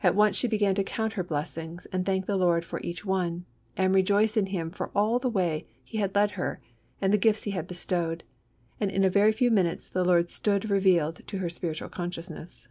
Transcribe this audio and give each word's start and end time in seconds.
At 0.00 0.14
once 0.14 0.36
she 0.36 0.46
began 0.46 0.76
to 0.76 0.84
count 0.84 1.14
her 1.14 1.24
blessings 1.24 1.86
and 1.86 2.06
thank 2.06 2.26
the 2.26 2.36
Lord 2.36 2.64
for 2.64 2.78
each 2.84 3.04
one, 3.04 3.46
and 3.76 3.92
rejoice 3.92 4.36
in 4.36 4.46
Him 4.46 4.70
for 4.70 4.92
all 4.94 5.18
the 5.18 5.28
way 5.28 5.66
He 5.82 5.98
had 5.98 6.14
led 6.14 6.30
her, 6.38 6.60
and 7.00 7.12
the 7.12 7.18
gifts 7.18 7.42
He 7.42 7.50
had 7.50 7.66
bestowed, 7.66 8.22
and 8.78 8.92
in 8.92 9.02
a 9.02 9.10
very 9.10 9.32
few 9.32 9.50
minutes 9.50 9.88
the 9.88 10.04
Lord 10.04 10.30
stood 10.30 10.70
revealed 10.70 11.26
to 11.26 11.38
her 11.38 11.48
spiritual 11.48 11.88
consciousness. 11.88 12.68